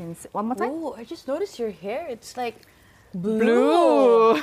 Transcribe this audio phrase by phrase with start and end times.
[0.00, 0.28] can see.
[0.32, 0.72] One more time.
[0.72, 2.08] Oh, I just noticed your hair.
[2.08, 2.64] It's like
[3.12, 4.40] Blue.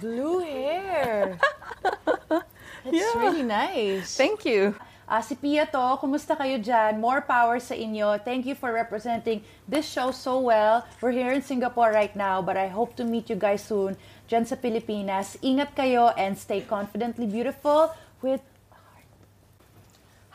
[0.00, 1.38] blue hair.
[2.84, 3.16] It's Yeah.
[3.16, 4.12] really nice.
[4.12, 4.76] Thank you.
[5.08, 6.96] Ah, si Pia to, kumusta kayo dyan?
[7.00, 8.16] More power sa inyo.
[8.20, 10.84] Thank you for representing this show so well.
[11.00, 13.96] We're here in Singapore right now, but I hope to meet you guys soon
[14.28, 15.36] dyan sa Pilipinas.
[15.40, 18.40] Ingat kayo and stay confidently beautiful with.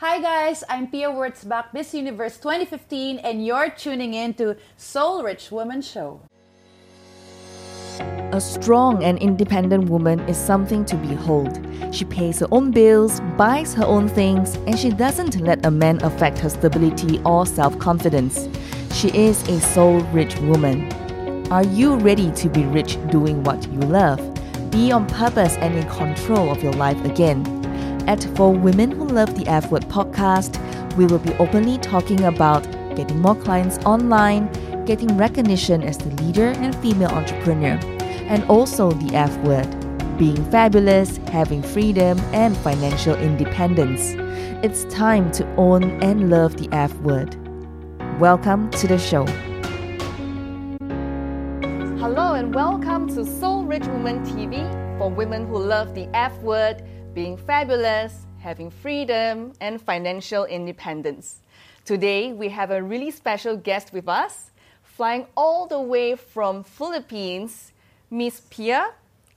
[0.00, 5.52] Hi guys, I'm Pia Wurtzbach, Miss Universe 2015, and you're tuning in to Soul Rich
[5.52, 6.22] Woman Show.
[8.32, 11.60] A strong and independent woman is something to behold.
[11.92, 16.02] She pays her own bills, buys her own things, and she doesn't let a man
[16.02, 18.48] affect her stability or self confidence.
[18.94, 20.90] She is a soul rich woman.
[21.52, 24.18] Are you ready to be rich doing what you love?
[24.70, 27.59] Be on purpose and in control of your life again.
[28.06, 30.56] At For Women Who Love the F Word podcast,
[30.96, 32.64] we will be openly talking about
[32.96, 34.50] getting more clients online,
[34.84, 37.78] getting recognition as the leader and female entrepreneur,
[38.28, 39.68] and also the F word
[40.18, 44.14] being fabulous, having freedom, and financial independence.
[44.62, 47.36] It's time to own and love the F word.
[48.20, 49.24] Welcome to the show.
[51.98, 56.82] Hello and welcome to Soul Rich Woman TV for women who love the F word,
[57.14, 61.40] being fabulous, having freedom, and financial independence.
[61.84, 64.52] Today we have a really special guest with us,
[64.84, 67.72] flying all the way from Philippines,
[68.10, 68.92] Miss Pia,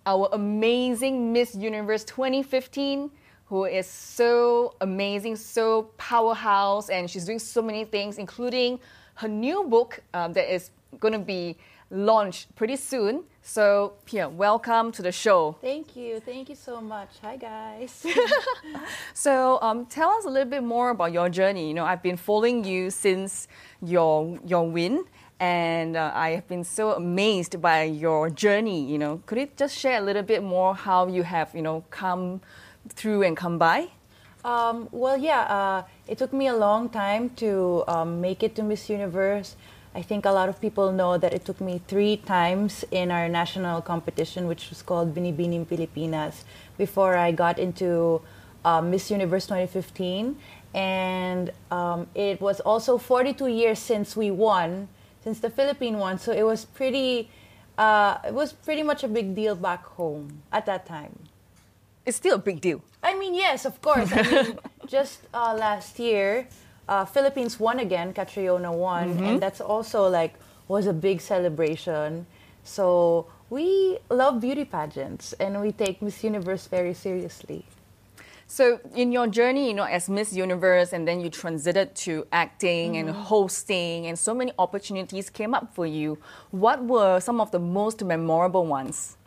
[0.05, 3.09] our amazing Miss Universe 2015,
[3.45, 8.79] who is so amazing, so powerhouse, and she's doing so many things, including
[9.15, 11.57] her new book um, that is going to be
[11.93, 13.23] launched pretty soon.
[13.41, 15.57] So, Pia, welcome to the show.
[15.61, 16.19] Thank you.
[16.19, 17.09] Thank you so much.
[17.21, 18.05] Hi guys.
[19.13, 21.67] So, um, tell us a little bit more about your journey.
[21.67, 23.47] You know, I've been following you since
[23.81, 25.05] your your win,
[25.39, 28.89] and uh, I have been so amazed by your journey.
[28.89, 31.83] You know, could you just share a little bit more how you have you know
[31.91, 32.41] come
[32.89, 33.89] through and come by?
[34.43, 38.63] Um, well, yeah, uh, it took me a long time to um, make it to
[38.63, 39.55] Miss Universe.
[39.95, 43.29] I think a lot of people know that it took me three times in our
[43.29, 46.45] national competition, which was called Binibining Pilipinas,
[46.77, 48.21] before I got into
[48.65, 50.35] uh, Miss Universe 2015.
[50.73, 54.87] And um, it was also 42 years since we won,
[55.23, 56.17] since the Philippine won.
[56.17, 57.29] So it was pretty,
[57.77, 61.19] uh, it was pretty much a big deal back home at that time.
[62.03, 62.81] It's still a big deal.
[63.03, 64.11] I mean, yes, of course.
[64.11, 66.47] I mean, just uh, last year,
[66.87, 68.13] uh, Philippines won again.
[68.13, 70.35] Catriona won, and that's also like
[70.67, 72.25] was a big celebration.
[72.63, 77.65] So we love beauty pageants, and we take Miss Universe very seriously.
[78.47, 82.97] So, in your journey, you know, as Miss Universe, and then you transited to acting
[82.97, 86.19] and hosting, and so many opportunities came up for you.
[86.51, 89.17] What were some of the most memorable ones?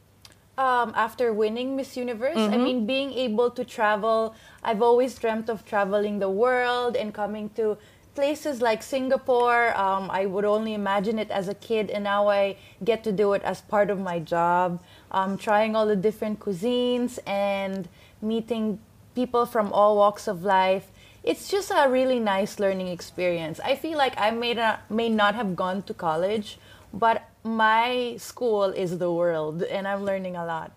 [0.58, 2.36] Um, after winning Miss Universe.
[2.36, 7.50] I mean, being able to travel, I've always dreamt of traveling the world and coming
[7.56, 7.76] to
[8.14, 9.76] places like Singapore.
[9.76, 13.34] Um, I would only imagine it as a kid, and now I get to do
[13.34, 14.80] it as part of my job.
[15.10, 17.88] Um, trying all the different cuisines and
[18.22, 18.80] meeting
[19.14, 20.90] people from all walks of life.
[21.22, 23.60] It's just a really nice learning experience.
[23.60, 26.58] I feel like I may not, may not have gone to college,
[26.94, 30.72] but my school is the world, and I'm learning a lot.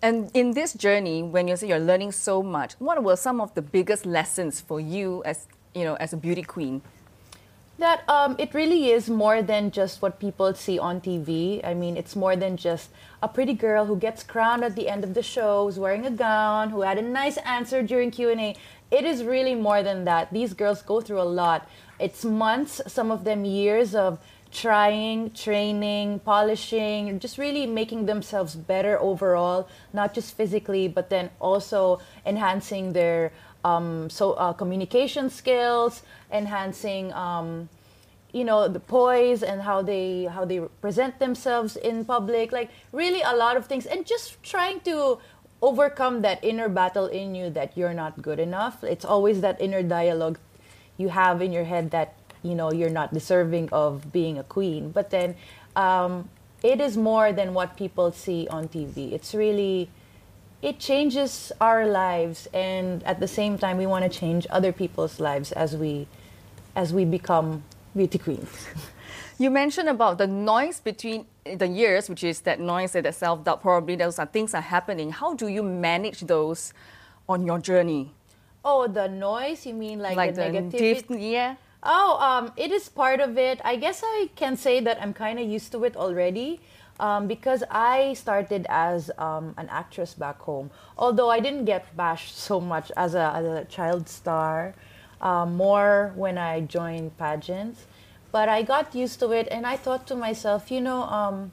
[0.00, 3.54] And in this journey, when you say you're learning so much, what were some of
[3.54, 6.82] the biggest lessons for you as you know as a beauty queen?
[7.78, 11.64] That um, it really is more than just what people see on TV.
[11.64, 12.90] I mean, it's more than just
[13.22, 16.10] a pretty girl who gets crowned at the end of the show, who's wearing a
[16.10, 18.56] gown, who had a nice answer during Q and A.
[18.90, 20.32] It is really more than that.
[20.32, 21.68] These girls go through a lot.
[21.98, 24.18] It's months, some of them years of
[24.52, 32.00] trying, training, polishing, just really making themselves better overall, not just physically, but then also
[32.24, 33.32] enhancing their
[33.64, 37.68] um, so uh, communication skills, enhancing um,
[38.32, 43.22] you know the poise and how they how they present themselves in public, like really
[43.22, 45.18] a lot of things, and just trying to
[45.60, 48.84] overcome that inner battle in you that you're not good enough.
[48.84, 50.38] It's always that inner dialogue
[50.96, 54.90] you have in your head that you know you're not deserving of being a queen
[54.90, 55.34] but then
[55.76, 56.28] um,
[56.62, 59.88] it is more than what people see on tv it's really
[60.60, 65.20] it changes our lives and at the same time we want to change other people's
[65.20, 66.06] lives as we
[66.74, 67.62] as we become
[67.94, 68.66] beauty queens
[69.40, 73.44] You mentioned about the noise between the years, which is that noise and that self
[73.44, 73.62] doubt.
[73.62, 75.12] Probably those are things are happening.
[75.12, 76.74] How do you manage those
[77.28, 78.10] on your journey?
[78.64, 81.56] oh the noise you mean like, Like the, the negativity yeah.
[81.90, 83.62] Oh, um, it is part of it.
[83.64, 86.60] I guess I can say that I'm kind of used to it already.
[87.00, 90.70] Um, because I started as um, an actress back home.
[90.98, 94.74] Although I didn't get bashed so much as a, as a child star,
[95.20, 97.86] uh, more when I joined pageants.
[98.32, 101.52] But I got used to it and I thought to myself, you know, um,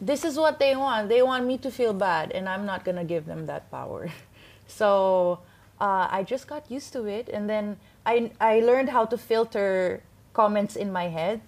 [0.00, 1.10] this is what they want.
[1.10, 4.10] They want me to feel bad, and I'm not going to give them that power.
[4.66, 5.38] so
[5.80, 7.28] uh, I just got used to it.
[7.28, 10.02] And then I, I learned how to filter
[10.32, 11.40] comments in my head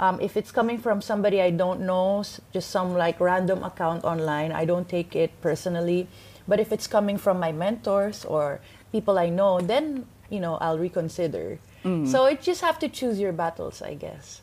[0.00, 2.22] um, if it's coming from somebody I don't know,
[2.52, 6.06] just some like random account online, I don't take it personally.
[6.46, 8.60] But if it's coming from my mentors or
[8.92, 11.58] people I know, then you know I'll reconsider.
[11.84, 12.06] Mm.
[12.06, 14.42] So it just have to choose your battles, I guess.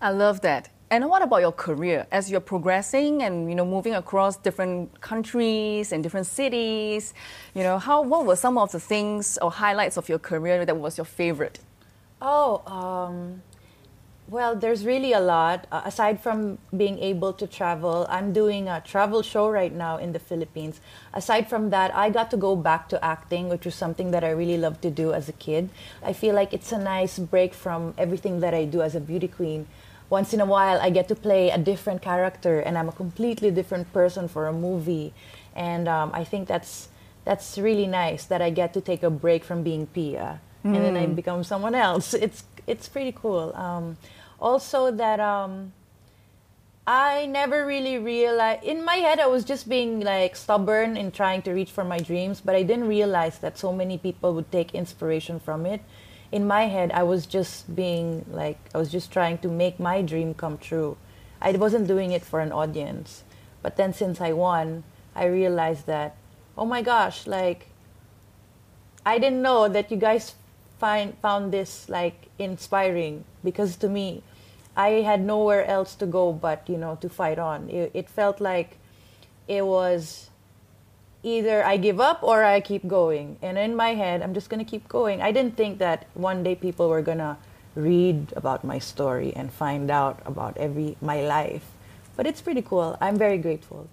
[0.00, 0.68] I love that.
[0.94, 5.90] And what about your career as you're progressing and you know moving across different countries
[5.90, 7.14] and different cities?
[7.52, 10.76] You know, how what were some of the things or highlights of your career that
[10.76, 11.58] was your favorite?
[12.22, 13.42] Oh, um,
[14.28, 15.66] well, there's really a lot.
[15.72, 20.12] Uh, aside from being able to travel, I'm doing a travel show right now in
[20.12, 20.80] the Philippines.
[21.12, 24.30] Aside from that, I got to go back to acting, which was something that I
[24.30, 25.70] really loved to do as a kid.
[26.04, 29.26] I feel like it's a nice break from everything that I do as a beauty
[29.26, 29.66] queen.
[30.10, 33.50] Once in a while, I get to play a different character, and I'm a completely
[33.50, 35.12] different person for a movie.
[35.54, 36.88] And um, I think that's
[37.24, 40.76] that's really nice that I get to take a break from being Pia, mm.
[40.76, 41.14] and then I hmm.
[41.14, 42.12] become someone else.
[42.12, 43.54] It's it's pretty cool.
[43.56, 43.96] Um,
[44.40, 45.72] also, that um,
[46.86, 48.64] I never really realized.
[48.64, 51.98] In my head, I was just being like stubborn in trying to reach for my
[51.98, 55.80] dreams, but I didn't realize that so many people would take inspiration from it.
[56.34, 60.02] In my head, I was just being like, I was just trying to make my
[60.02, 60.96] dream come true.
[61.40, 63.22] I wasn't doing it for an audience.
[63.62, 64.82] But then since I won,
[65.14, 66.16] I realized that,
[66.58, 67.68] oh my gosh, like,
[69.06, 70.34] I didn't know that you guys
[70.78, 74.22] find found this like inspiring because to me
[74.76, 78.40] I had nowhere else to go but you know to fight on it, it felt
[78.40, 78.78] like
[79.46, 80.30] it was
[81.24, 83.38] either I give up or I keep going.
[83.42, 85.22] And in my head I'm just gonna keep going.
[85.22, 87.38] I didn't think that one day people were gonna
[87.74, 91.64] read about my story and find out about every my life.
[92.14, 92.96] But it's pretty cool.
[93.00, 93.88] I'm very grateful.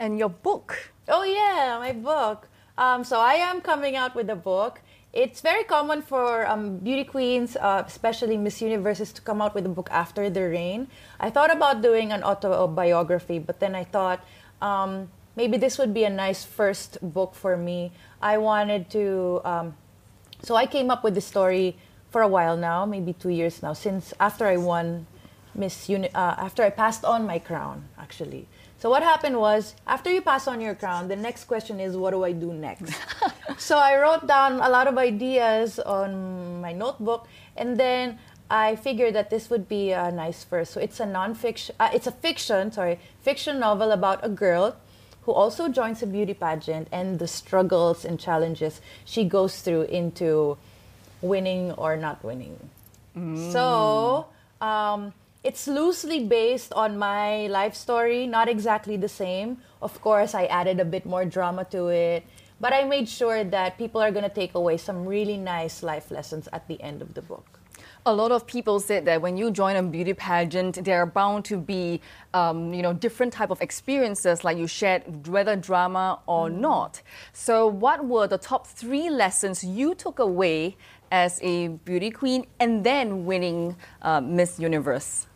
[0.00, 0.90] And your book.
[1.06, 2.48] Oh yeah my book.
[2.78, 4.80] Um, so I am coming out with a book.
[5.12, 9.66] It's very common for um, beauty queens, uh, especially Miss Universes, to come out with
[9.66, 10.88] a book after the reign.
[11.20, 14.24] I thought about doing an autobiography, but then I thought
[14.62, 17.92] um, maybe this would be a nice first book for me.
[18.20, 19.76] I wanted to, um,
[20.42, 21.76] so I came up with the story
[22.10, 25.06] for a while now, maybe two years now, since after I won
[25.54, 28.48] Miss Uni- uh, after I passed on my crown, actually.
[28.78, 32.10] So what happened was, after you pass on your crown, the next question is, what
[32.10, 32.92] do I do next?
[33.56, 38.18] so I wrote down a lot of ideas on my notebook, and then
[38.50, 40.72] I figured that this would be a nice first.
[40.72, 44.76] So it's a nonfiction, uh, it's a fiction, sorry, fiction novel about a girl
[45.22, 50.56] who also joins a beauty pageant and the struggles and challenges she goes through into
[51.20, 52.58] winning or not winning.
[53.16, 53.52] Mm.
[53.52, 54.26] So
[54.60, 55.12] um,
[55.44, 59.58] it's loosely based on my life story, not exactly the same.
[59.80, 62.24] Of course, I added a bit more drama to it,
[62.60, 66.10] but I made sure that people are going to take away some really nice life
[66.10, 67.61] lessons at the end of the book.
[68.04, 71.44] A lot of people said that when you join a beauty pageant, there are bound
[71.44, 72.00] to be,
[72.34, 76.58] um, you know, different type of experiences, like you shared, whether drama or mm.
[76.58, 77.00] not.
[77.32, 80.76] So, what were the top three lessons you took away
[81.12, 85.28] as a beauty queen and then winning uh, Miss Universe?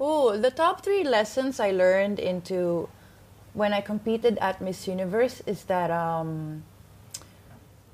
[0.00, 2.88] Oh, the top three lessons I learned into
[3.54, 6.64] when I competed at Miss Universe is that um,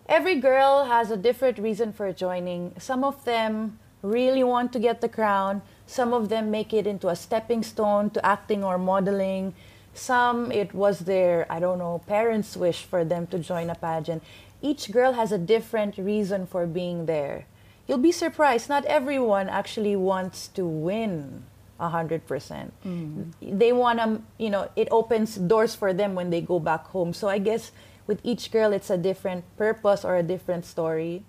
[0.08, 2.72] every girl has a different reason for joining.
[2.78, 5.62] Some of them really want to get the crown.
[5.86, 9.54] Some of them make it into a stepping stone to acting or modeling.
[9.94, 14.22] Some, it was their, I don't know, parents' wish for them to join a pageant.
[14.60, 17.46] Each girl has a different reason for being there.
[17.86, 21.44] You'll be surprised, not everyone actually wants to win
[21.78, 22.72] a hundred percent.
[22.84, 23.58] Mm-hmm.
[23.58, 27.12] They want to, you know, it opens doors for them when they go back home.
[27.12, 27.72] So I guess
[28.06, 31.24] with each girl, it's a different purpose or a different story.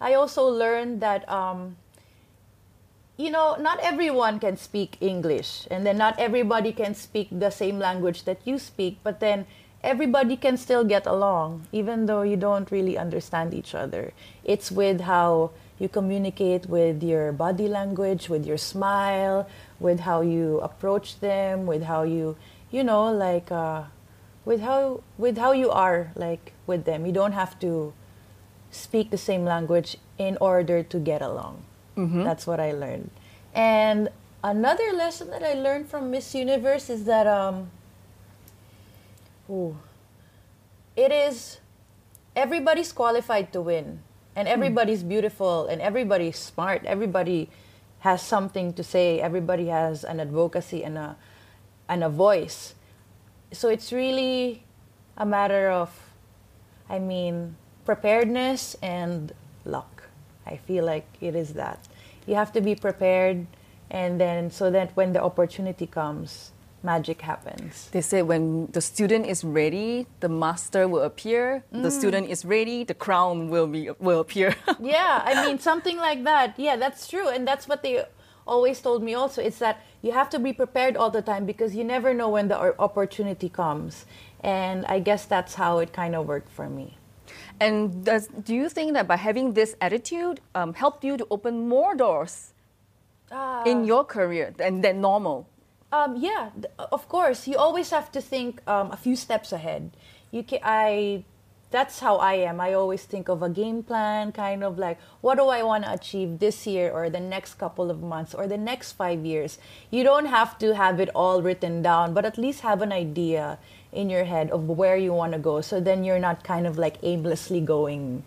[0.00, 1.76] I also learned that, um,
[3.18, 7.78] you know, not everyone can speak English, and then not everybody can speak the same
[7.78, 9.44] language that you speak, but then
[9.82, 14.12] everybody can still get along, even though you don't really understand each other.
[14.44, 19.48] It's with how you communicate with your body language, with your smile,
[19.80, 22.36] with how you approach them, with how you,
[22.70, 23.84] you know, like, uh,
[24.48, 27.04] with how with how you are like with them.
[27.04, 27.92] You don't have to
[28.70, 31.67] speak the same language in order to get along.
[32.24, 33.10] That's what I learned.
[33.54, 34.08] And
[34.42, 37.70] another lesson that I learned from Miss Universe is that um,
[39.50, 39.76] ooh,
[40.96, 41.58] it is
[42.36, 44.00] everybody's qualified to win,
[44.36, 46.84] and everybody's beautiful, and everybody's smart.
[46.84, 47.50] Everybody
[48.00, 49.20] has something to say.
[49.20, 51.16] Everybody has an advocacy and a
[51.88, 52.74] and a voice.
[53.50, 54.62] So it's really
[55.16, 55.90] a matter of,
[56.88, 59.32] I mean, preparedness and
[59.64, 60.04] luck.
[60.46, 61.87] I feel like it is that.
[62.28, 63.46] You have to be prepared,
[63.90, 67.88] and then so that when the opportunity comes, magic happens.
[67.90, 71.64] They say when the student is ready, the master will appear.
[71.72, 71.90] The mm.
[71.90, 74.54] student is ready, the crown will be will appear.
[74.80, 76.54] yeah, I mean something like that.
[76.58, 78.04] Yeah, that's true, and that's what they
[78.46, 79.14] always told me.
[79.14, 82.28] Also, it's that you have to be prepared all the time because you never know
[82.28, 84.04] when the opportunity comes,
[84.44, 86.97] and I guess that's how it kind of worked for me.
[87.60, 91.68] And does, do you think that by having this attitude um, helped you to open
[91.68, 92.52] more doors
[93.66, 95.46] in your career than, than normal?
[95.90, 97.48] Um, yeah, th- of course.
[97.48, 99.90] You always have to think um, a few steps ahead.
[100.30, 101.24] You can, I,
[101.70, 102.60] that's how I am.
[102.60, 105.92] I always think of a game plan, kind of like what do I want to
[105.92, 109.58] achieve this year or the next couple of months or the next five years.
[109.90, 113.58] You don't have to have it all written down, but at least have an idea
[113.98, 115.60] in your head of where you want to go.
[115.60, 118.22] So then you're not kind of like aimlessly going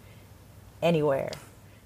[0.83, 1.31] anywhere.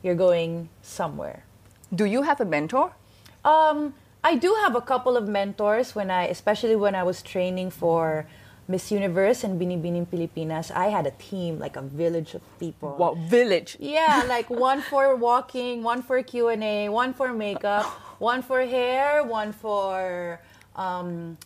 [0.01, 1.46] You're going somewhere.
[1.94, 2.98] Do you have a mentor?
[3.46, 7.70] Um, I do have a couple of mentors when I, especially when I was training
[7.70, 8.25] for
[8.68, 10.72] Miss Universe and Binibining Pilipinas.
[10.72, 12.98] I had a team, like a village of people.
[12.98, 13.77] What village?
[13.80, 17.86] Yeah, like one for walking, one for Q and A, one for makeup,
[18.18, 20.42] one for hair, one for,
[20.75, 21.38] um,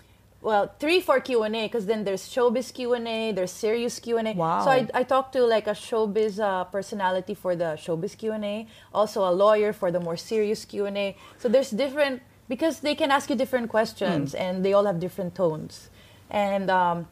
[0.42, 4.00] well, three for Q and A because then there's showbiz Q and A, there's serious
[4.00, 4.34] Q and A.
[4.34, 4.64] Wow.
[4.64, 8.46] So I, I talked to like a showbiz uh, personality for the showbiz Q and
[8.46, 11.18] A, also a lawyer for the more serious Q and A.
[11.38, 15.36] So there's different because they can ask you different questions and they all have different
[15.36, 15.90] tones,
[16.30, 17.08] and um,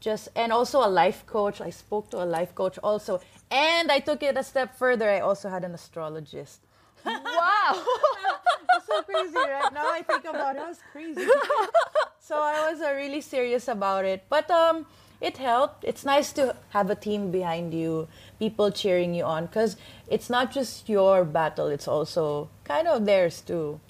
[0.00, 1.60] just and also a life coach.
[1.60, 3.20] I spoke to a life coach also,
[3.52, 5.08] and I took it a step further.
[5.08, 6.63] I also had an astrologist.
[7.04, 7.82] Wow!
[8.76, 9.72] It's so crazy, right?
[9.72, 11.26] Now I think about it, it was crazy.
[12.20, 14.86] so I was uh, really serious about it, but um,
[15.20, 15.84] it helped.
[15.84, 18.08] It's nice to have a team behind you,
[18.38, 19.76] people cheering you on, because
[20.08, 23.80] it's not just your battle; it's also kind of theirs too.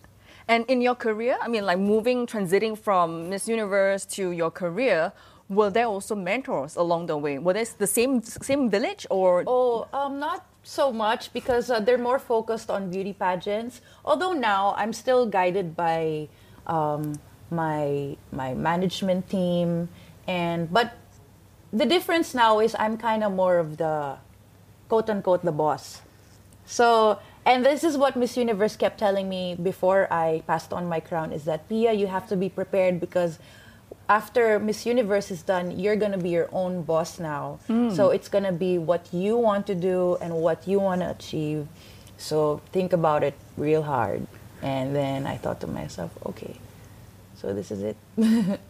[0.46, 5.12] And in your career, I mean, like moving, transiting from Miss Universe to your career,
[5.48, 7.38] were there also mentors along the way?
[7.38, 9.44] Were they the same same village or?
[9.46, 13.80] Oh, um, not so much because uh, they're more focused on beauty pageants.
[14.04, 16.28] Although now I'm still guided by
[16.66, 19.88] um, my my management team,
[20.26, 20.96] and but
[21.72, 24.16] the difference now is I'm kind of more of the
[24.88, 26.00] quote unquote the boss.
[26.66, 31.00] So, and this is what Miss Universe kept telling me before I passed on my
[31.00, 33.38] crown is that Pia, you have to be prepared because
[34.08, 37.58] after Miss Universe is done, you're gonna be your own boss now.
[37.94, 41.66] So it's gonna be what you want to do and what you want to achieve.
[42.18, 44.26] So think about it real hard.
[44.62, 46.56] And then I thought to myself, okay,
[47.36, 47.96] so this is it.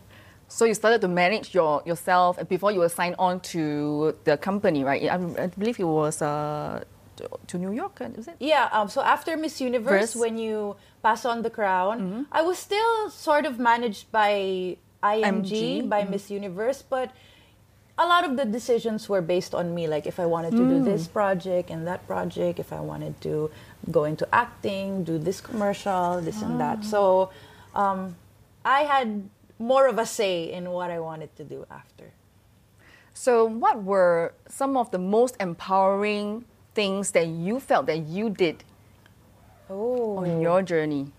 [0.47, 4.85] So you started to manage your yourself before you were signed on to the company,
[4.85, 5.03] right?
[5.11, 6.85] I, I believe it was uh,
[7.17, 8.37] to, to New York, uh, is it?
[8.39, 10.17] Yeah, um, so after Miss Universe, Verse.
[10.17, 15.89] when you pass on the crown, I was still sort of managed by IMG, MG,
[15.89, 16.11] by mm-hmm.
[16.11, 17.13] Miss Universe, but
[17.97, 19.87] a lot of the decisions were based on me.
[19.87, 20.85] Like if I wanted to do mm.
[20.85, 23.51] this project and that project, if I wanted to
[23.91, 26.79] go into acting, do this commercial, this and that.
[26.81, 26.87] Ah.
[26.87, 27.31] So
[27.75, 28.17] um,
[28.65, 32.11] I had more of a say in what I wanted to do after.
[33.15, 36.45] So what were some of the most empowering
[36.75, 38.65] things that you felt that you did
[39.71, 40.19] Oh.
[40.19, 41.14] on your journey?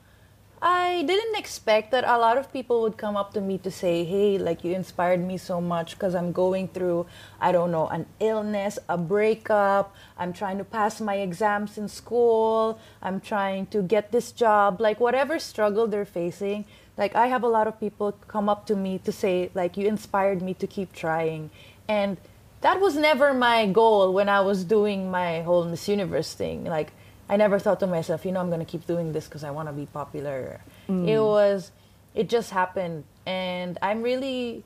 [0.67, 4.03] I didn't expect that a lot of people would come up to me to say,
[4.03, 7.05] "Hey, like you inspired me so much because I'm going through,
[7.39, 9.93] I don't know, an illness, a breakup.
[10.17, 12.79] I'm trying to pass my exams in school.
[13.03, 14.81] I'm trying to get this job.
[14.81, 16.65] Like whatever struggle they're facing,
[16.97, 19.85] like I have a lot of people come up to me to say, like you
[19.85, 21.51] inspired me to keep trying."
[21.87, 22.17] And
[22.61, 26.65] that was never my goal when I was doing my whole Miss Universe thing.
[26.65, 26.91] Like
[27.27, 29.67] I never thought to myself, you know, I'm gonna keep doing this because I want
[29.69, 30.61] to be popular.
[30.87, 31.71] It was,
[32.13, 34.63] it just happened, and I'm really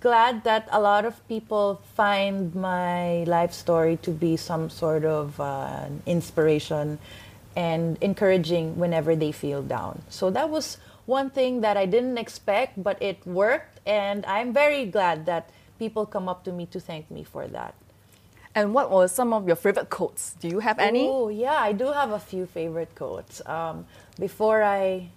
[0.00, 5.38] glad that a lot of people find my life story to be some sort of
[5.40, 6.98] uh, inspiration
[7.56, 10.02] and encouraging whenever they feel down.
[10.08, 14.86] So that was one thing that I didn't expect, but it worked, and I'm very
[14.86, 17.74] glad that people come up to me to thank me for that.
[18.54, 20.34] And what were some of your favorite quotes?
[20.34, 21.06] Do you have any?
[21.06, 23.44] Oh, yeah, I do have a few favorite quotes.
[23.46, 23.86] Um,
[24.18, 25.08] before I.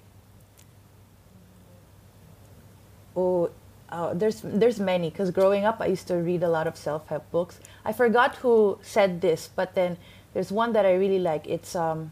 [3.15, 3.49] Oh,
[3.89, 7.07] uh, there's there's many because growing up I used to read a lot of self
[7.07, 7.59] help books.
[7.85, 9.97] I forgot who said this, but then
[10.33, 11.47] there's one that I really like.
[11.47, 12.11] It's um,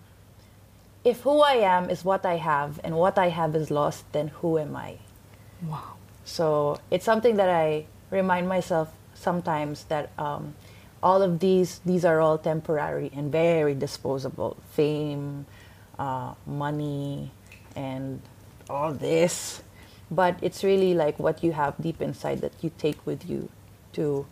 [1.03, 4.27] if who I am is what I have and what I have is lost, then
[4.27, 4.97] who am I?
[5.67, 5.95] Wow.
[6.25, 10.55] So it's something that I remind myself sometimes that um,
[11.03, 14.57] all of these these are all temporary and very disposable.
[14.71, 15.45] Fame,
[15.99, 17.31] uh, money,
[17.75, 18.21] and
[18.69, 19.63] all this,
[20.09, 23.49] but it's really like what you have deep inside that you take with you
[23.93, 24.25] to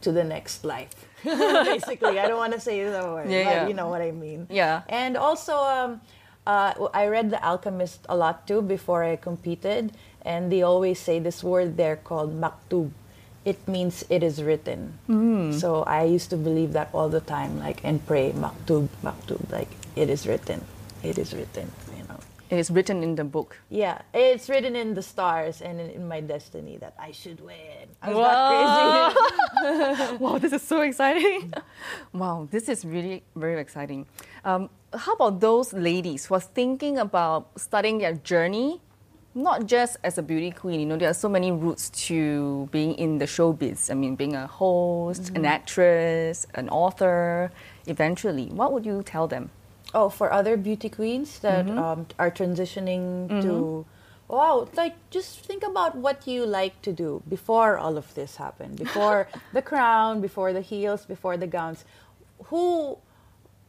[0.00, 1.08] to the next life.
[1.24, 3.68] Basically, I don't want to say the word, Yeah, yeah.
[3.68, 4.46] you know what I mean.
[4.50, 4.82] Yeah.
[4.88, 6.00] And also, um,
[6.46, 11.18] uh, I read The Alchemist a lot too before I competed, and they always say
[11.18, 12.90] this word there called maktub.
[13.44, 14.98] It means it is written.
[15.60, 19.68] So I used to believe that all the time, like and pray maktub, maktub, like
[19.96, 20.64] it is written,
[21.02, 21.70] it is written.
[21.96, 22.18] You know.
[22.50, 23.56] It is written in the book.
[23.68, 27.88] Yeah, it's written in the stars and in, my destiny that I should win.
[28.02, 28.48] I was Wow.
[28.48, 30.16] crazy.
[30.24, 31.52] wow, this is so exciting.
[32.12, 34.06] wow, this is really very exciting.
[34.44, 38.80] Um, how about those ladies who are thinking about starting their journey,
[39.34, 40.80] not just as a beauty queen?
[40.80, 43.90] You know, there are so many routes to being in the showbiz.
[43.90, 47.50] I mean, being a host, an actress, an author,
[47.86, 48.46] eventually.
[48.46, 49.50] What would you tell them?
[49.94, 51.78] Oh, for other beauty queens that Mm-hmm.
[51.78, 53.86] um, are transitioning to,
[54.28, 58.76] wow, like just think about what you like to do before all of this happened,
[58.76, 61.84] before the crown, before the heels, before the gowns.
[62.46, 62.98] Who,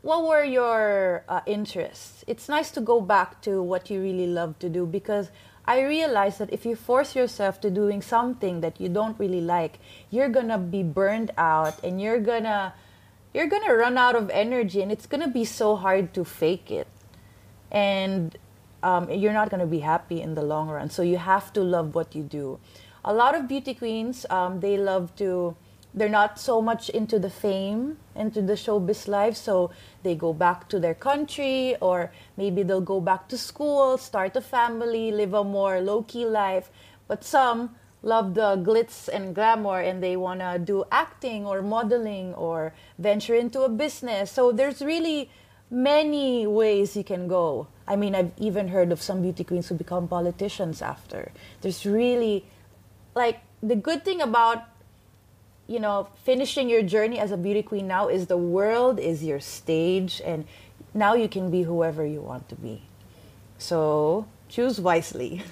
[0.01, 2.23] what were your uh, interests?
[2.27, 5.29] It's nice to go back to what you really love to do because
[5.67, 9.79] I realized that if you force yourself to doing something that you don't really like,
[10.11, 12.73] you're gonna be burned out and you're gonna
[13.33, 16.87] you're gonna run out of energy and it's gonna be so hard to fake it.
[17.71, 18.37] And
[18.83, 20.89] um, you're not gonna be happy in the long run.
[20.89, 22.59] So you have to love what you do.
[23.03, 25.55] A lot of beauty queens um, they love to
[25.93, 29.71] they're not so much into the fame into the showbiz life so
[30.03, 34.41] they go back to their country or maybe they'll go back to school start a
[34.41, 36.69] family live a more low-key life
[37.07, 37.75] but some
[38.05, 43.33] love the glitz and glamour and they want to do acting or modeling or venture
[43.33, 44.31] into a business.
[44.31, 45.29] So there's really
[45.71, 47.67] many ways you can go.
[47.87, 51.31] I mean, I've even heard of some beauty queens who become politicians after.
[51.61, 52.45] There's really
[53.15, 54.63] like the good thing about
[55.67, 59.39] you know finishing your journey as a beauty queen now is the world is your
[59.39, 60.45] stage and
[60.93, 62.81] now you can be whoever you want to be.
[63.57, 65.41] So, choose wisely.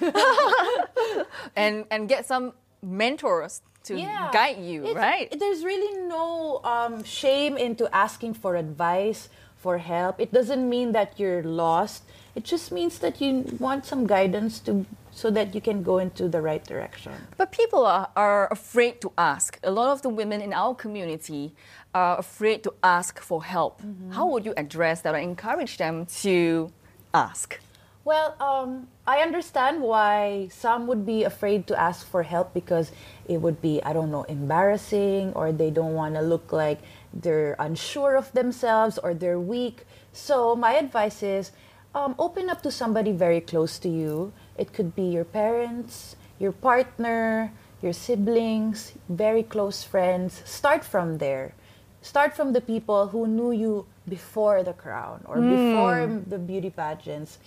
[1.56, 3.94] And, and get some mentors to
[4.32, 5.28] guide you, It's- right?
[5.38, 10.20] There's really no um, shame into asking for advice, for help.
[10.20, 12.02] It doesn't mean that you're lost.
[12.34, 16.28] It just means that you want some guidance to so that you can go into
[16.28, 17.12] the right direction.
[17.36, 19.58] But people are, are afraid to ask.
[19.62, 21.54] A lot of the women in our community
[21.94, 23.80] are afraid to ask for help.
[24.10, 26.72] How would you address that or encourage them to
[27.14, 27.60] ask?
[28.04, 32.92] Well, um, I understand why some would be afraid to ask for help because
[33.26, 36.80] it would be, I don't know, embarrassing or they don't want to look like
[37.14, 39.86] they're unsure of themselves or they're weak.
[40.12, 41.52] So, my advice is
[41.94, 44.32] um, open up to somebody very close to you.
[44.56, 50.42] It could be your parents, your partner, your siblings, very close friends.
[50.44, 51.54] Start from there.
[52.02, 57.38] Start from the people who knew you before the crown or before the beauty pageants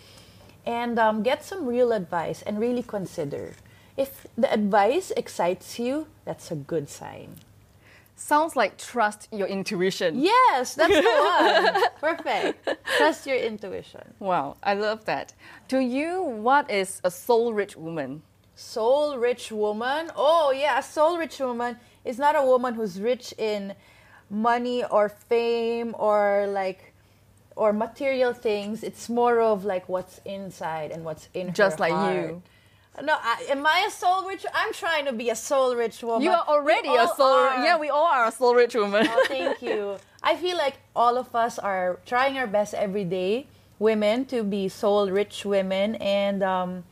[0.65, 3.53] and um, get some real advice and really consider.
[3.95, 7.39] If the advice excites you, that's a good sign.
[8.19, 10.19] Sounds like trust your intuition.
[10.19, 11.03] Yes, that's the
[12.01, 12.17] one.
[12.17, 12.67] Perfect.
[12.97, 14.15] Trust your intuition.
[14.19, 15.33] Wow, I love that.
[15.69, 18.23] To you, what is a soul rich woman?
[18.55, 20.09] Soul rich woman.
[20.15, 23.75] Oh, yeah, a soul rich woman is not a woman who's rich in
[24.31, 26.93] money or fame or like
[27.55, 28.83] or material things.
[28.83, 31.53] It's more of like what's inside and what's in her.
[31.53, 32.15] Just like heart.
[32.15, 32.41] you.
[33.03, 34.45] No, I, am I a soul rich?
[34.53, 36.23] I'm trying to be a soul rich woman.
[36.23, 37.27] You are already a soul.
[37.27, 37.63] are.
[37.63, 39.07] Yeah, we all are a soul rich woman.
[39.09, 39.97] Oh, thank you.
[40.23, 43.45] I feel like all of us are trying our best every day,
[43.77, 45.95] women, to be soul rich women.
[45.95, 46.85] And, um,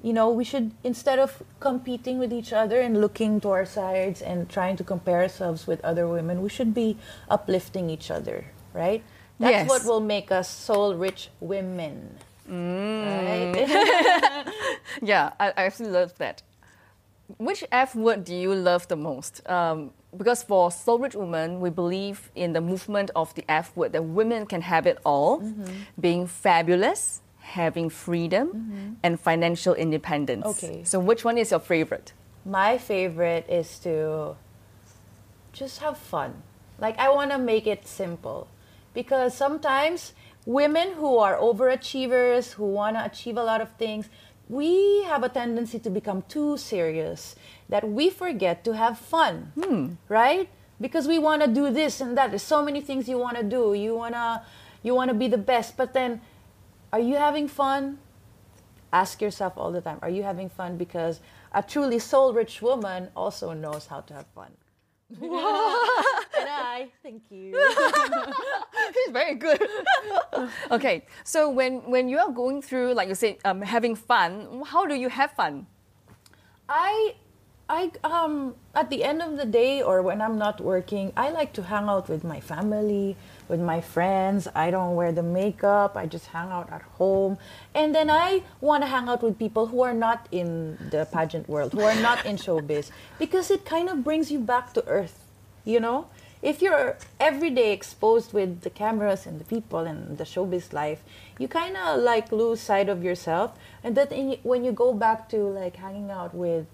[0.00, 4.22] you know, we should, instead of competing with each other and looking to our sides
[4.22, 6.96] and trying to compare ourselves with other women, we should be
[7.28, 9.02] uplifting each other, right?
[9.40, 9.68] That's Yes.
[9.68, 12.18] what will make us soul rich women.
[12.48, 13.04] Mm.
[13.26, 14.46] Right?
[15.02, 16.42] yeah, I, I absolutely love that.
[17.38, 19.46] Which F word do you love the most?
[19.48, 23.92] Um, because for Soul Rich Women, we believe in the movement of the F word
[23.92, 25.72] that women can have it all, Mm-hmm.
[26.00, 30.46] being fabulous, having freedom, and financial independence.
[30.46, 30.66] Mm-hmm.
[30.66, 30.84] Okay.
[30.84, 32.12] So, which one is your favorite?
[32.44, 34.36] My favorite is to
[35.52, 36.42] just have fun.
[36.78, 38.46] Like, I want to make it simple.
[38.94, 40.12] Because sometimes
[40.46, 44.08] women who are overachievers, who want to achieve a lot of things,
[44.48, 47.34] we have a tendency to become too serious
[47.68, 49.52] that we forget to have fun.
[49.60, 49.94] Hmm.
[50.08, 50.48] Right?
[50.80, 52.30] Because we want to do this and that.
[52.30, 53.74] There's so many things you want to do.
[53.74, 54.42] You want to
[54.82, 56.20] you want to be the best, but then
[56.92, 57.98] are you having fun?
[58.92, 61.20] ask yourself all the time are you having fun because
[61.52, 64.52] a truly soul rich woman also knows how to have fun
[67.02, 67.52] thank you.
[68.98, 69.60] It's very good.
[70.70, 74.86] okay, so when when you are going through, like you said, um, having fun, how
[74.86, 75.66] do you have fun?
[76.68, 77.14] i
[77.68, 81.52] i um at the end of the day or when i'm not working i like
[81.52, 83.14] to hang out with my family
[83.48, 84.48] with my friends.
[84.54, 85.96] I don't wear the makeup.
[85.96, 87.38] I just hang out at home.
[87.74, 91.48] And then i want to hang out with people who are not in the pageant
[91.48, 95.24] world who are not in showbiz because it kind of brings you back to earth
[95.64, 96.08] you know
[96.46, 101.02] if you're every day exposed with the cameras and the people and the showbiz life
[101.40, 103.50] you kind of like lose sight of yourself.
[103.82, 106.66] And that in, when you go back to like hanging out with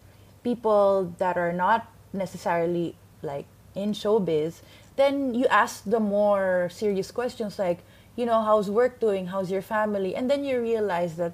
[0.45, 4.61] people that are not necessarily like in showbiz
[4.97, 7.79] then you ask the more serious questions like
[8.15, 9.29] you know how's work doing?
[9.29, 10.15] How's your family?
[10.15, 11.33] And then you realize that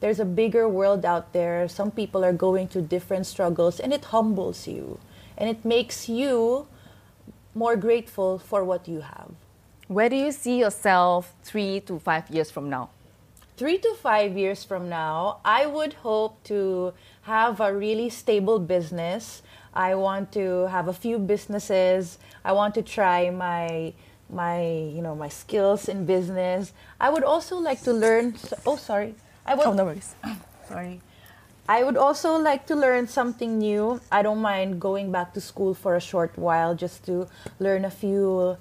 [0.00, 1.66] there's a bigger world out there.
[1.68, 4.98] Some people are going through different struggles and it humbles you.
[5.38, 6.66] And it makes you
[7.54, 9.30] more grateful for what you have
[9.88, 12.90] Where do you see yourself three to five years from now?
[13.56, 19.42] three to five years from now, I would hope to have a really stable business.
[19.74, 22.18] I want to have a few businesses.
[22.44, 23.92] I want to try my
[24.28, 26.72] my you know my skills in business.
[26.98, 28.34] I would also like to learn.
[28.66, 29.14] Oh, sorry.
[29.46, 29.66] I would.
[29.66, 30.14] Oh, no worries.
[30.68, 31.00] Sorry.
[31.68, 34.00] I would also like to learn something new.
[34.10, 37.90] I don't mind going back to school for a short while just to learn a
[37.90, 38.56] few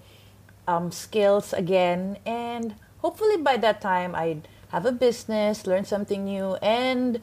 [0.68, 2.18] um, skills again.
[2.26, 7.20] And hopefully by that time, I'd have a business, learn something new, and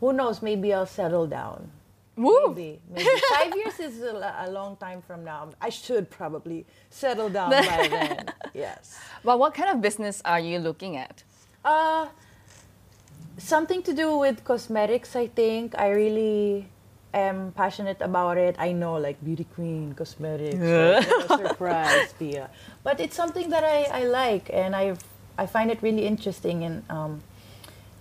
[0.00, 1.70] who knows, maybe I'll settle down.
[2.16, 2.48] Woo!
[2.48, 3.08] Maybe, maybe.
[3.34, 5.50] Five years is a, a long time from now.
[5.60, 8.26] I should probably settle down by then.
[8.52, 8.96] Yes.
[9.24, 11.24] Well, what kind of business are you looking at?
[11.64, 12.06] Uh,
[13.38, 15.74] something to do with cosmetics, I think.
[15.78, 16.68] I really
[17.12, 18.56] am passionate about it.
[18.58, 22.50] I know, like beauty queen, cosmetics, like, you surprise, Pia.
[22.82, 24.96] But it's something that I, I like, and I
[25.38, 27.22] I find it really interesting, and um,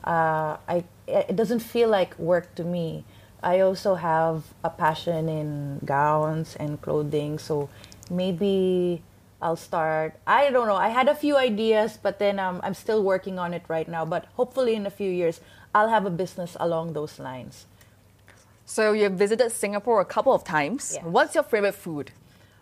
[0.04, 3.06] uh, I it doesn't feel like work to me.
[3.42, 7.70] I also have a passion in gowns and clothing, so
[8.10, 9.02] maybe
[9.44, 10.16] I'll start.
[10.26, 10.80] I don't know.
[10.80, 14.06] I had a few ideas, but then um, I'm still working on it right now.
[14.06, 15.42] But hopefully, in a few years,
[15.76, 17.66] I'll have a business along those lines.
[18.66, 20.94] So you've visited Singapore a couple of times.
[20.96, 21.04] Yes.
[21.04, 22.12] What's your favorite food?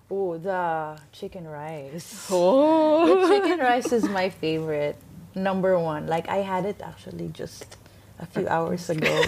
[0.10, 2.28] Oh, the chicken rice.
[2.32, 4.98] Oh, the chicken rice is my favorite,
[5.36, 6.08] number one.
[6.08, 7.78] Like I had it actually just
[8.20, 9.24] a few hours ago.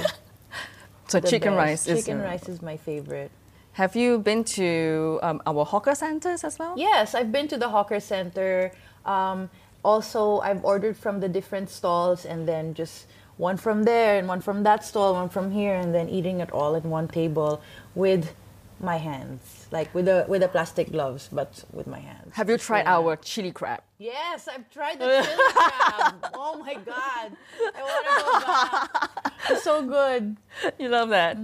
[1.07, 1.63] so The chicken best.
[1.63, 2.03] rice is.
[2.03, 3.31] Chicken rice is my favorite.
[3.73, 6.73] Have you been to um, our hawker centers as well?
[6.77, 8.71] Yes, I've been to the hawker center.
[9.05, 9.49] Um,
[9.83, 13.07] also, I've ordered from the different stalls and then just
[13.37, 16.51] one from there and one from that stall, one from here, and then eating it
[16.51, 17.61] all at one table
[17.95, 18.33] with
[18.79, 22.35] my hands, like with the with the plastic gloves, but with my hands.
[22.35, 22.97] Have you tried Yeah.
[22.97, 23.81] our chili crab?
[23.97, 26.15] Yes, I've tried the chili crab.
[26.33, 27.31] Oh my god,
[27.75, 29.33] I want to go back.
[29.49, 30.37] It's so good.
[30.77, 31.37] you love that.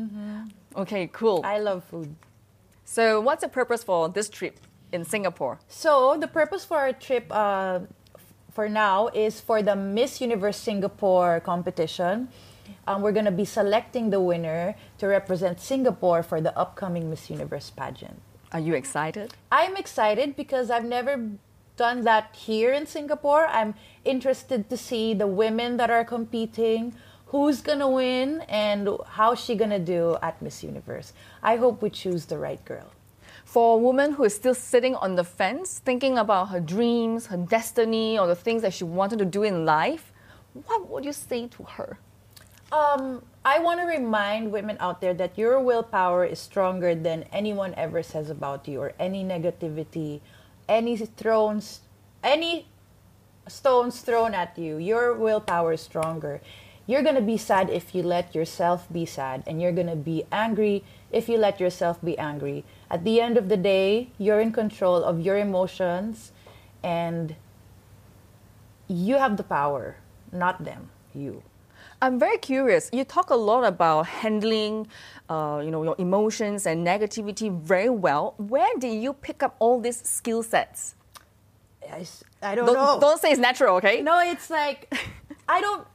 [0.79, 1.41] Okay, cool.
[1.43, 2.15] I love food.
[2.85, 4.59] so, what's the purpose for this trip
[4.93, 5.59] in Singapore?
[5.67, 7.81] So the purpose for our trip uh,
[8.53, 12.29] for now is for the Miss Universe Singapore competition.
[12.87, 17.29] Um, we're going to be selecting the winner to represent Singapore for the upcoming Miss
[17.29, 18.21] Universe pageant.
[18.51, 19.33] Are you excited?
[19.51, 21.29] I'm excited because I've never
[21.75, 23.47] done that here in Singapore.
[23.47, 26.93] I'm interested to see the women that are competing,
[27.29, 31.13] who's gonna win, and how's she gonna do at Miss Universe.
[31.43, 32.91] I hope we choose the right girl.
[33.45, 37.37] For a woman who is still sitting on the fence, thinking about her dreams, her
[37.37, 40.11] destiny, or the things that she wanted to do in life,
[40.65, 41.99] what would you say to her?
[42.71, 47.73] Um, I want to remind women out there that your willpower is stronger than anyone
[47.75, 50.21] ever says about you, or any negativity,
[50.67, 51.81] any thrones,
[52.23, 52.67] any
[53.47, 54.77] stones thrown at you.
[54.77, 56.41] Your willpower is stronger.
[56.89, 59.95] You're going to be sad if you let yourself be sad, and you're going to
[59.95, 62.65] be angry if you let yourself be angry.
[62.89, 66.31] At the end of the day, you're in control of your emotions,
[66.81, 67.35] and
[68.87, 69.97] you have the power,
[70.31, 71.43] not them, you.
[72.01, 72.89] I'm very curious.
[72.91, 74.87] You talk a lot about handling,
[75.29, 78.33] uh, you know, your emotions and negativity very well.
[78.37, 80.95] Where did you pick up all these skill sets?
[82.41, 82.97] I don't, Don't, know.
[82.99, 84.01] don't say it's natural, okay?
[84.01, 84.91] No, it's like
[85.49, 85.85] I don't.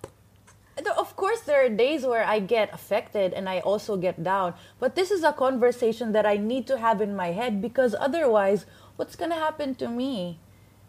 [0.76, 4.54] Of course, there are days where I get affected and I also get down.
[4.80, 8.66] But this is a conversation that I need to have in my head because otherwise,
[8.96, 10.40] what's gonna happen to me?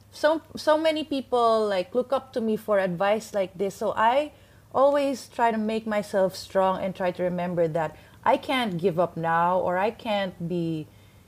[0.09, 3.75] So so many people like look up to me for advice like this.
[3.75, 4.31] So I
[4.73, 9.15] always try to make myself strong and try to remember that I can't give up
[9.15, 10.87] now or I can't be,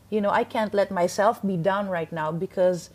[0.10, 2.90] you know, I can't let myself be down right now because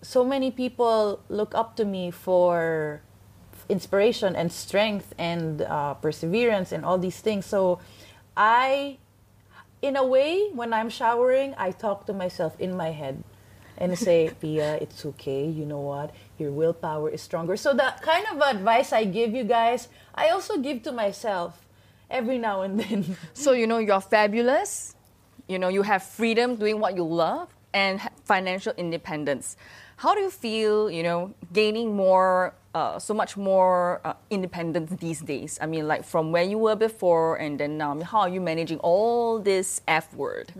[0.00, 3.02] so many people look up to me for
[3.68, 7.46] inspiration and strength and uh, perseverance and all these things.
[7.46, 7.80] So
[8.36, 8.98] I,
[9.80, 13.22] in a way, when I'm showering, I talk to myself in my head
[13.78, 15.46] and say, Pia, it's okay.
[15.46, 16.14] You know what?
[16.38, 17.56] Your willpower is stronger.
[17.56, 21.66] So the kind of advice I give you guys, I also give to myself
[22.10, 23.16] every now and then.
[23.34, 24.94] So, you know, you're fabulous.
[25.48, 29.56] You know, you have freedom doing what you love and financial independence.
[29.96, 35.20] How do you feel, you know, gaining more, uh, so much more uh, independence these
[35.20, 35.58] days?
[35.60, 38.28] I mean, like from where you were before and then now, I mean, how are
[38.28, 40.52] you managing all this F word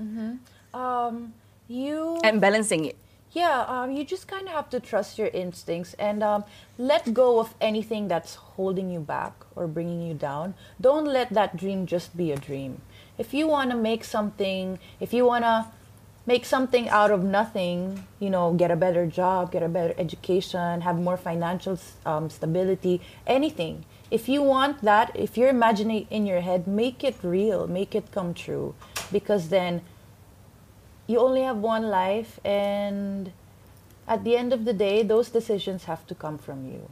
[0.75, 1.35] um,
[1.69, 2.97] you and balancing it?
[3.33, 6.45] Yeah, um, you just kind of have to trust your instincts and um,
[6.77, 10.53] let go of anything that's holding you back or bringing you down.
[10.79, 12.83] Don't let that dream just be a dream.
[13.17, 15.67] If you want to make something, if you want to
[16.27, 20.83] make something out of nothing, you know, get a better job, get a better education,
[20.83, 23.85] have more financial um, stability, anything.
[24.11, 28.13] If you want that, if you're imagining in your head, make it real, make it
[28.13, 28.75] come true.
[29.11, 29.83] Because then
[31.07, 33.33] you only have one life and
[34.07, 36.91] at the end of the day those decisions have to come from you.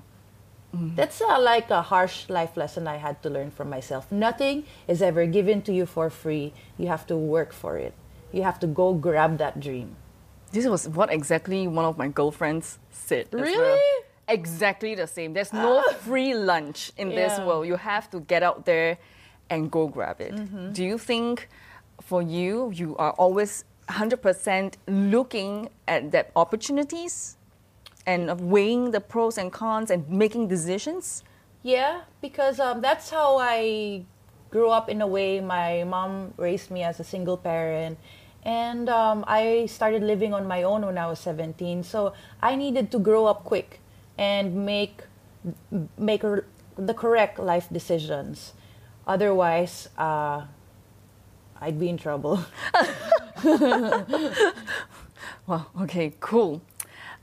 [0.72, 4.10] That's uh, like a harsh life lesson i had to learn from myself.
[4.12, 6.52] Nothing is ever given to you for free.
[6.78, 7.92] You have to work for it
[8.32, 9.96] you have to go grab that dream
[10.52, 13.28] This was what exactly one of my girlfriends said.
[13.32, 13.80] Really?
[14.26, 15.32] Exactly the same.
[15.32, 17.66] There's no free lunch in this world.
[17.66, 18.98] You have to get out there
[19.48, 20.34] and go grab it.
[20.74, 21.48] Do you think
[22.02, 27.36] for you, you are always 100% looking at that opportunities
[28.06, 31.22] and weighing the pros and cons and making decisions?
[31.62, 34.04] Yeah, because um, that's how I
[34.50, 35.40] grew up in a way.
[35.40, 37.98] My mom raised me as a single parent.
[38.44, 41.82] And um, I started living on my own when I was 17.
[41.84, 43.80] So I needed to grow up quick
[44.16, 45.02] and make,
[45.98, 46.22] make
[46.76, 48.54] the correct life decisions.
[49.06, 50.42] Otherwise, uh,
[51.60, 52.44] I'd be in trouble.
[55.50, 56.62] Well, okay, cool.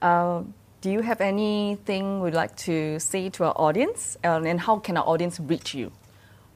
[0.01, 0.43] Uh,
[0.81, 4.17] do you have anything we'd like to say to our audience?
[4.21, 5.93] Um, and how can our audience reach you?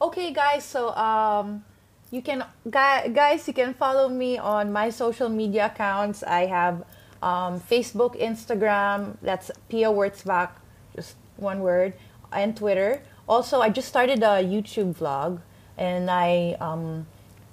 [0.02, 0.66] Okay, guys.
[0.66, 1.64] So, um,
[2.12, 6.24] you can, guys, you can follow me on my social media accounts.
[6.24, 6.84] I have
[7.24, 9.16] um, Facebook, Instagram.
[9.22, 10.50] That's Pia Wurtzbach,
[10.94, 11.94] just one word,
[12.34, 13.02] and Twitter.
[13.28, 15.40] Also, I just started a YouTube vlog,
[15.78, 17.08] and I um,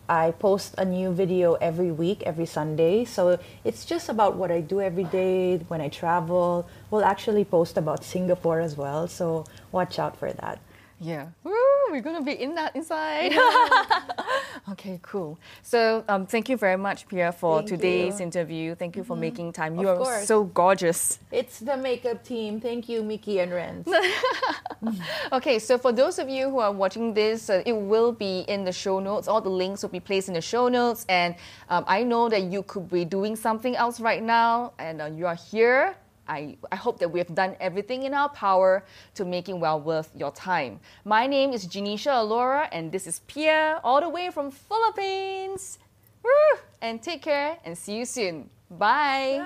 [0.08, 3.04] I post a new video every week, every Sunday.
[3.04, 6.66] So it's just about what I do every day when I travel.
[6.90, 9.06] We'll actually post about Singapore as well.
[9.06, 10.58] So watch out for that.
[11.00, 11.28] Yeah.
[11.44, 11.52] Woo,
[11.90, 13.32] we're going to be in that inside.
[14.72, 15.38] okay, cool.
[15.62, 18.12] So um, thank you very much, Pierre, for Thank today's you.
[18.14, 18.22] Mm-hmm.
[18.24, 18.74] interview.
[18.74, 19.74] Thank you for making time.
[19.78, 20.26] Of You are course.
[20.26, 21.18] so gorgeous.
[21.30, 22.60] It's the makeup team.
[22.60, 23.86] Thank you, Mickey and Renz.
[25.32, 28.64] Okay, so for those of you who are watching this, uh, it will be in
[28.64, 29.26] the show notes.
[29.26, 31.04] All the links will be placed in the show notes.
[31.08, 31.34] And
[31.68, 35.26] um, I know that you could be doing something else right now, and uh, you
[35.26, 35.96] are here.
[36.28, 39.80] I, I hope that we have done everything in our power to make it well
[39.80, 40.80] worth your time.
[41.04, 45.78] My name is Janisha Alora, and this is Pia, all the way from Philippines.
[46.22, 46.58] Woo!
[46.82, 48.50] And take care, and see you soon.
[48.70, 49.44] Bye.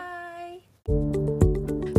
[0.86, 1.21] Bye.